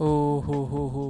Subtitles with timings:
[0.00, 1.07] Oh ho ho ho.